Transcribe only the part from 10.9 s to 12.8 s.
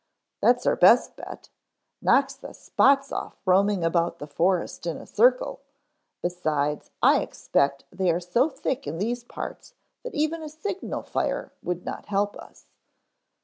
fire would not help us.